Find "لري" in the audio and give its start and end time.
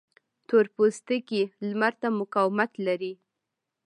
2.85-3.13